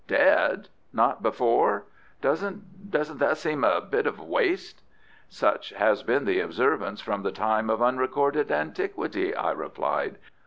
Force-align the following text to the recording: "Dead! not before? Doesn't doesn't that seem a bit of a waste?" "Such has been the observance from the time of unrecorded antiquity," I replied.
"Dead! 0.07 0.67
not 0.91 1.21
before? 1.21 1.85
Doesn't 2.21 2.89
doesn't 2.89 3.19
that 3.19 3.37
seem 3.37 3.63
a 3.63 3.79
bit 3.81 4.07
of 4.07 4.17
a 4.17 4.23
waste?" 4.23 4.81
"Such 5.29 5.69
has 5.73 6.01
been 6.01 6.25
the 6.25 6.39
observance 6.39 6.99
from 7.01 7.21
the 7.21 7.31
time 7.31 7.69
of 7.69 7.83
unrecorded 7.83 8.51
antiquity," 8.51 9.35
I 9.35 9.51
replied. 9.51 10.17